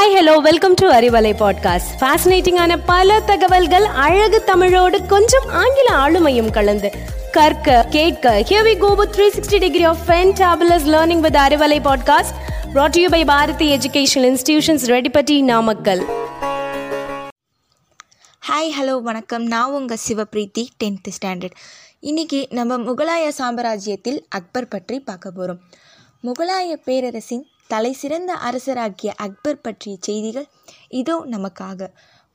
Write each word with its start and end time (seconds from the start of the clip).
Hi 0.00 0.16
hello 0.16 0.36
welcome 0.36 0.74
to 0.74 0.90
Arivalai 0.90 1.32
podcast 1.34 2.00
ஃபேசினேட்டிங்கான 2.00 2.78
பல 2.86 3.20
தகவல்கள் 3.20 3.84
அழகு 3.84 4.44
தமிழோடு 4.44 5.06
கொஞ்சம் 5.06 5.48
ஆங்கில 5.48 5.88
ஆளுமையும் 5.96 6.50
கலந்து. 6.50 6.92
கற்க 7.32 7.86
கேட்க 7.90 8.44
here 8.48 8.66
we 8.66 8.78
go 8.78 8.94
with 8.94 9.14
360 9.16 9.58
degree 9.58 9.84
of 9.84 9.96
fantabulous 10.06 10.86
learning 10.86 11.20
with 11.20 11.34
Arivalai 11.34 11.80
podcast 11.80 12.34
brought 12.74 12.88
to 12.88 13.00
you 13.00 13.08
by 13.08 13.24
Bharathi 13.24 13.76
educational 13.76 14.36
institutions 14.36 14.86
Reddipatti 14.86 15.42
Namakkal 15.42 16.04
hi 18.48 18.70
hello 18.80 19.02
வணக்கம். 19.02 19.46
நான் 19.46 19.70
உங்கள் 19.70 19.98
சிவப்ரீத்தி 20.08 20.66
டென்த்து 20.84 21.12
ஸ்டாண்டர்ட் 21.20 21.56
இன்றைக்கி 22.02 22.52
நம்ம 22.52 22.76
முகலாய 22.78 23.30
சாம்ராஜ்யத்தில் 23.38 24.20
அக்பர் 24.28 24.68
பற்றி 24.68 25.00
பார்க்க 25.00 25.30
போகிறோம் 25.30 25.60
முகலாய 26.22 26.72
பேரரசின் 26.84 27.46
தலை 27.72 27.92
சிறந்த 27.92 28.30
அரசராகிய 28.48 29.10
அக்பர் 29.16 29.60
பற்றிய 29.60 29.94
செய்திகள் 30.00 30.48
இதோ 31.00 31.16
நமக்காக. 31.26 31.88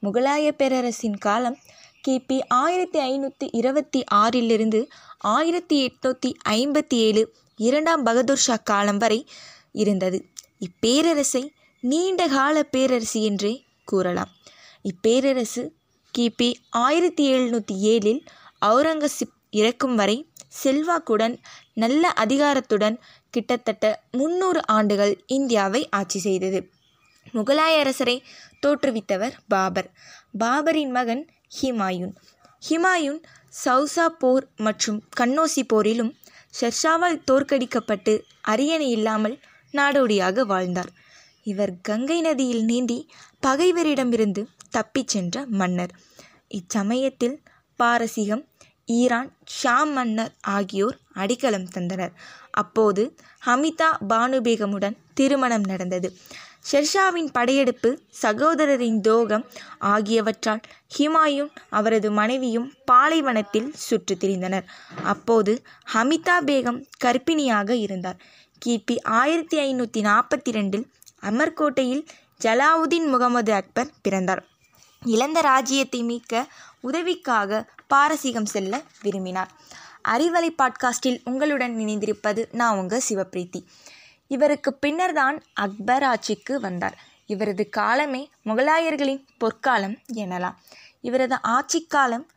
முகலாய 0.04 0.46
பேரரசின் 0.52 1.18
காலம் 1.18 1.58
கிபி 2.08 2.38
ஆயிரத்தி 2.58 3.00
ஐநூற்றி 3.10 3.48
இருபத்தி 3.52 4.02
ஆறிலிருந்து 4.14 4.80
ஆயிரத்தி 5.34 5.78
எட்நூற்றி 5.86 6.30
ஐம்பத்தி 6.50 6.98
ஏழு 7.08 7.24
இரண்டாம் 7.60 8.04
பகதூர் 8.04 8.44
ஷா 8.46 8.56
காலம் 8.64 8.98
வரை 8.98 9.20
இருந்தது. 9.74 10.20
இப்பேரரசை 10.68 11.44
நீண்ட 11.84 12.22
கால 12.28 12.64
பேரரசு 12.74 13.22
என்றே 13.22 13.54
கூறலாம். 13.86 14.32
இப்பேரரசு 14.90 15.64
கிபி 16.14 16.50
ஆயிரத்தி 16.84 17.24
எழுநூற்றி 17.34 17.78
ஏழில் 17.94 18.22
அவுரங்கசீப் 18.66 19.34
இறக்கும் 19.52 19.96
வரை 19.96 20.18
செல்வாக்குடன் 20.64 21.36
நல்ல 21.74 22.14
அதிகாரத்துடன் 22.24 22.96
கிட்டத்தட்ட 23.36 23.86
முன்னூறு 24.12 24.62
ஆண்டுகள் 24.76 25.14
இந்தியாவை 25.38 25.82
ஆட்சி 26.00 26.20
செய்தது. 26.20 26.60
முகலாய 27.34 27.74
அரசரை 27.84 28.18
தோற்றுவித்தவர் 28.62 29.36
பாபர். 29.54 29.90
பாபரின் 30.40 30.94
மகன் 30.98 31.24
ஹிமாயூன். 31.58 32.14
ஹிமாயூன் 32.70 33.20
சௌசா 33.64 34.06
போர் 34.22 34.46
மற்றும் 34.58 35.00
கன்னோசி 35.20 35.62
போரிலும் 35.74 36.12
ஷெர்ஷாவால் 36.60 37.24
தோற்கடிக்கப்பட்டு 37.32 38.14
அரியணை 38.52 38.90
இல்லாமல் 38.98 39.36
நாடோடியாக 39.74 40.46
வாழ்ந்தார். 40.52 40.92
இவர் 41.52 41.74
கங்கை 41.82 42.20
நதியில் 42.22 42.64
நீந்தி 42.64 43.00
பகைவரிடமிருந்து 43.48 44.42
தப்பிச் 44.70 45.12
சென்ற 45.14 45.46
மன்னர். 45.60 45.94
இச்சமயத்தில் 46.58 47.38
பாரசீகம் 47.80 48.44
ஈரான் 48.86 49.34
ஷாம் 49.64 49.92
மன்னர் 49.92 50.34
ஆகியோர் 50.42 50.98
அடிக்கலம் 51.14 51.68
தந்தனர். 51.74 52.12
அப்போது 52.52 53.16
ஹமிதா 53.46 53.90
பானுபேகமுடன் 54.10 54.98
திருமணம் 55.14 55.64
நடந்தது. 55.64 56.18
ஷெர்ஷாவின் 56.72 57.30
படையெடுப்பு 57.32 58.00
சகோதரரின் 58.22 59.02
தோகம் 59.02 59.46
ஆகியவற்றால் 59.80 60.62
ஹிமாயூன் 60.98 61.52
அவரது 61.70 62.12
மனைவியும் 62.12 62.74
பாலைவனத்தில் 62.86 63.72
சுற்றித் 63.74 64.24
திரிந்தனர். 64.24 64.64
அப்போது 65.04 65.62
ஹமிதா 65.94 66.38
பேகம் 66.46 66.80
கர்ப்பிணியாக 67.04 67.70
இருந்தார். 67.70 68.18
கிபி 68.66 68.96
ஆயிரத்தி 69.04 69.58
ஐநூற்றி 69.58 70.02
நாற்பத்தி 70.02 70.52
ரெண்டில் 70.52 70.86
அமர்கோட்டையில் 71.22 72.06
ஜலாவுதீன் 72.46 73.08
முகமது 73.08 73.54
அக்பர் 73.54 73.92
பிறந்தார். 74.02 74.46
இழந்த 75.04 75.42
ராஜ்யத்தை 75.42 76.04
மீட்க 76.04 76.48
உதவிக்காக 76.82 77.66
பாரசீகம் 77.88 78.46
செல்ல 78.46 78.82
விரும்பினார். 79.02 79.52
அறிவலை 80.08 80.50
பாட்காஸ்டில் 80.58 81.22
உங்களுடன் 81.24 81.76
இணைந்திருப்பது 81.76 82.46
நான் 82.52 82.78
உங்கள் 82.78 83.02
சிவப்ரீத்தி. 83.10 83.66
இவருக்கு 84.28 84.74
பின்னர்தான் 84.74 85.44
அக்பர் 85.54 86.04
ஆட்சிக்கு 86.04 86.60
வந்தார். 86.60 86.98
இவரது 87.26 87.70
காலமே 87.70 88.30
முகலாயர்களின் 88.46 89.26
பொற்காலம் 89.38 89.98
எனலாம். 90.14 90.56
இவரது 91.02 91.42
ஆட்சி 91.42 91.86
காலம் 91.86 92.28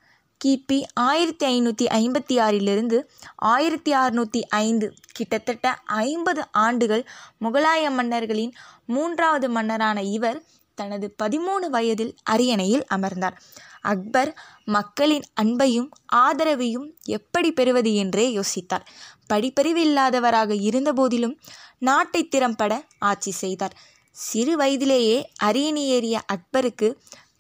கிபி 0.45 0.83
ஆயிரத்தி 0.95 1.61
ஐநூற்றி 1.61 1.82
ஐம்பத்தி 1.82 2.41
ஆறிலிருந்து 2.41 3.03
ஆயிரத்தி 3.37 3.93
அறுநூற்றி 3.93 4.43
ஐந்து. 4.49 4.94
கிட்டத்தட்ட 5.12 5.78
ஐம்பது 5.84 6.47
ஆண்டுகள் 6.53 7.06
முகலாய 7.41 7.91
மன்னர்களின் 7.91 8.55
மூன்றாவது 8.87 9.49
மன்னரான 9.49 10.03
இவர் 10.03 10.43
தனது 10.81 11.06
பதிமூணு 11.22 11.66
வயதில் 11.71 12.12
அரியணையில் 12.31 12.84
அமர்ந்தார். 12.97 13.37
அக்பர் 13.83 14.31
மக்களின் 14.66 15.27
அன்பையும் 15.43 15.91
ஆதரவையும் 16.16 16.89
எப்படி 17.16 17.50
பெறுவது 17.53 17.93
என்றே 17.94 18.27
யோசித்தார். 18.37 18.84
படிப்பறிவு 19.33 19.83
இல்லாதவராக 19.88 20.50
இருந்தபோதிலும் 20.69 21.37
நாட்டை 21.78 22.22
திறம்பட 22.28 22.72
ஆட்சி 23.11 23.33
செய்தார். 23.43 23.77
சிறு 24.17 24.55
வயதிலேயே 24.56 25.19
அரியணை 25.41 25.84
ஏறிய 25.88 26.17
அக்பருக்கு 26.33 26.88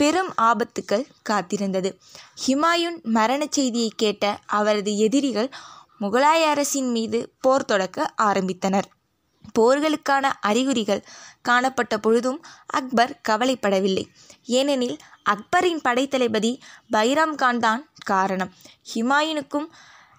பெரும் 0.00 0.32
ஆபத்துக்கள் 0.42 1.08
காத்திருந்தது. 1.30 1.90
ஹிமாயுன் 2.42 2.98
மரண 3.16 3.42
செய்தியை 3.50 3.90
கேட்ட 3.96 4.24
அவரது 4.58 4.92
எதிரிகள் 5.06 5.50
முகலாய 6.00 6.42
அரசின் 6.52 6.90
மீது 6.90 7.18
போர் 7.40 7.68
தொடக்க 7.70 8.06
ஆரம்பித்தனர். 8.22 8.88
போர்களுக்கான 9.58 10.24
அறிகுறிகள் 10.40 11.04
காணப்பட்ட 11.42 11.98
பொழுதும் 11.98 12.40
அக்பர் 12.66 13.20
கவலைப்படவில்லை. 13.28 14.04
ஏனெனில் 14.44 14.96
அக்பரின் 15.22 15.80
படைத்தளபதி 15.88 16.60
பைராம் 16.92 17.34
கான் 17.34 17.58
தான் 17.58 17.90
காரணம். 18.04 18.52
ஹிமாயுனுக்கும் 18.94 19.68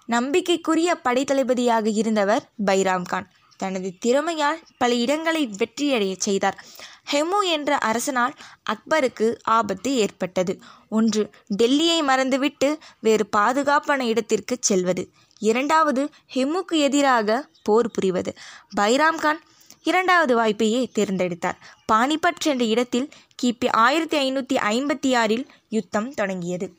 நம்பிக்கைக்குரிய 0.06 1.00
படைத்தளபதியாக 1.04 1.86
இருந்தவர் 1.92 2.50
பைராம் 2.66 3.02
கான். 3.02 3.28
தனது 3.56 3.92
திறமையால் 4.06 4.60
பல 4.78 4.94
இடங்களை 4.94 5.50
வெற்றியடைய 5.58 6.14
செய்தார். 6.18 6.64
ஹெமு 7.12 7.38
என்ற 7.42 7.78
அரசனால் 7.84 8.34
அக்பருக்கு 8.70 9.38
ஆபத்து 9.42 9.96
ஏற்பட்டது. 9.96 10.60
ஒன்று 10.88 11.30
டெல்லியை 11.62 12.02
மறந்துவிட்டு 12.02 12.78
வேறு 13.00 13.26
பாதுகாப்பான 13.26 14.06
இடத்திற்கு 14.06 14.56
செல்வது. 14.60 15.12
இரண்டாவது 15.40 16.08
ஹிம்முக்கு 16.34 16.72
எதிராக 16.72 17.48
போர் 17.62 17.90
புரிவது. 17.90 18.34
பைராம் 18.76 19.16
கான் 19.16 19.40
இரண்டாவது 19.82 20.38
வாய்ப்பையே 20.38 20.86
தேர்ந்தெடுத்தார். 20.98 21.58
பானிபட் 21.92 22.44
என்ற 22.44 22.64
இடத்தில் 22.64 23.08
கிபி 23.42 23.68
ஆயிரத்தி 23.70 24.32
ஐநூற்றி 24.32 24.54
ஐம்பத்தி 24.54 25.16
ஆறில் 25.16 25.46
யுத்தம் 25.68 26.14
தொடங்கியது. 26.14 26.74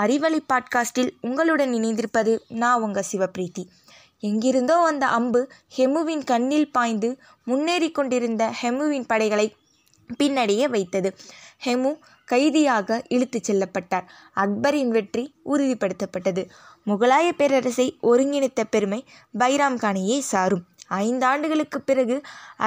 அறிவலை 0.00 0.38
பாட்காஸ்டில் 0.52 1.10
உங்களுடன் 1.20 1.72
இணைந்திருப்பது 1.74 2.38
நான் 2.48 2.80
உங்கள் 2.80 3.04
சிவப்ரீத்தி. 3.12 3.66
எங்கிருந்தோ 4.20 4.76
வந்த 4.76 5.06
அம்பு 5.06 5.50
ஹெமுவின் 5.76 6.24
கண்ணில் 6.24 6.72
பாய்ந்து 6.72 7.18
முன்னேறி 7.44 7.90
கொண்டிருந்த 7.90 8.54
ஹெமுவின் 8.62 9.06
படைகளை 9.06 9.56
பின்னடையே 10.18 10.68
வைத்தது. 10.68 11.16
ஹெமு 11.64 11.96
கைதியாக 12.30 12.98
இழுத்துச் 13.08 13.46
செல்லப்பட்டார். 13.48 14.06
அக்பரின் 14.34 14.92
வெற்றி 14.96 15.24
உறுதிப்படுத்தப்பட்டது. 15.52 16.42
முகலாய 16.86 17.28
பேரரசை 17.36 17.86
ஒருங்கிணைத்த 18.02 18.60
பெருமை 18.70 19.00
பைராம் 19.38 19.78
கானையே 19.84 20.18
சாரும். 20.32 20.64
ஐந்தாண்டுகளுக்கு 21.04 21.78
பிறகு 21.84 22.16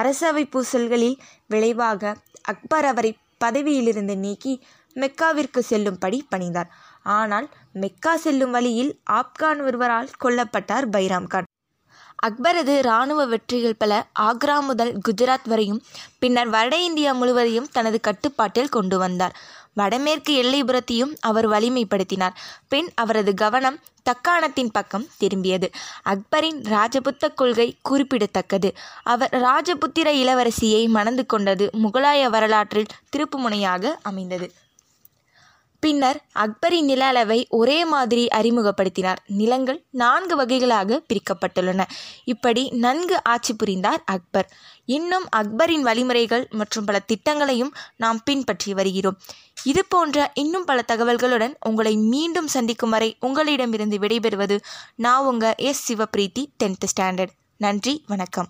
அரசவை 0.00 0.44
பூசல்களில் 0.46 1.16
விளைவாக 1.46 2.12
அக்பர் 2.52 2.84
அவரை 2.84 3.12
பதவியிலிருந்து 3.44 4.16
நீக்கி 4.18 4.52
மெக்காவிற்கு 4.96 5.60
செல்லும்படி 5.70 6.18
பணிந்தார். 6.32 6.70
ஆனால் 7.18 7.46
மெக்கா 7.82 8.12
செல்லும் 8.16 8.50
வழியில் 8.50 8.92
ஆப்கான் 9.12 9.62
ஒருவரால் 9.62 10.12
கொல்லப்பட்டார் 10.24 10.86
பைராம் 10.94 11.30
கான் 11.32 11.48
அக்பரது 12.26 12.78
இராணுவ 12.78 13.26
வெற்றிகள் 13.26 13.74
பல 13.74 14.06
ஆக்ரா 14.20 14.60
முதல் 14.60 14.98
குஜராத் 15.08 15.48
வரையும் 15.48 15.82
பின்னர் 16.18 16.48
வட 16.48 16.76
இந்தியா 16.76 17.12
முழுவதையும் 17.12 17.68
தனது 17.72 18.00
கட்டுப்பாட்டில் 18.00 18.68
கொண்டு 18.68 18.98
வந்தார். 18.98 19.36
வடமேற்கு 19.74 20.42
எல்லைபுரத்தையும் 20.42 21.16
அவர் 21.20 21.48
வலிமைப்படுத்தினார். 21.48 22.34
பின் 22.68 22.88
அவரது 22.94 23.34
கவனம் 23.34 23.80
தக்காணத்தின் 24.04 24.72
பக்கம் 24.72 25.06
திரும்பியது. 25.20 25.68
அக்பரின் 26.02 26.62
ராஜபுத்த 26.62 27.34
கொள்கை 27.34 27.76
குறிப்பிடத்தக்கது. 27.82 28.72
அவர் 29.02 29.30
ராஜபுத்திர 29.30 30.08
இளவரசியை 30.22 30.88
மணந்து 30.88 31.26
கொண்டது 31.26 31.70
முகலாய 31.84 32.30
வரலாற்றில் 32.30 32.92
திருப்புமுனையாக 33.16 33.94
அமைந்தது. 34.02 34.52
பின்னர் 35.84 36.18
அக்பரின் 36.32 36.84
நில 36.84 37.04
அளவை 37.04 37.46
ஒரே 37.50 37.84
மாதிரி 37.84 38.28
அறிமுகப்படுத்தினார். 38.34 39.16
நிலங்கள் 39.26 39.84
நான்கு 39.90 40.36
வகைகளாக 40.36 41.00
பிரிக்கப்பட்டுள்ளன. 41.08 41.82
இப்படி 42.24 42.70
நன்கு 42.70 43.16
ஆட்சி 43.24 43.54
புரிந்தார் 43.54 44.02
அக்பர். 44.06 44.48
இன்னும் 44.84 45.26
அக்பரின் 45.36 45.82
வழிமுறைகள் 45.82 46.48
மற்றும் 46.50 46.84
பல 46.84 46.98
திட்டங்களையும் 46.98 47.72
நாம் 47.96 48.22
பின்பற்றி 48.24 48.74
வருகிறோம். 48.74 49.18
இது 49.64 49.84
போன்ற 49.88 50.30
இன்னும் 50.34 50.64
பல 50.64 50.84
தகவல்களுடன் 50.92 51.54
உங்களை 51.68 51.96
மீண்டும் 51.96 52.46
சந்திக்கும் 52.46 52.90
வரை 52.90 53.16
உங்களிடமிருந்து 53.20 53.98
விடைபெறுவது 53.98 54.58
நான் 54.94 55.24
உங்கள் 55.24 55.60
எஸ் 55.70 55.92
சிவப்ரீத்தி 55.92 56.44
டென்த் 56.64 56.90
ஸ்டாண்டர்ட் 56.94 57.36
நன்றி 57.56 58.04
வணக்கம். 58.06 58.48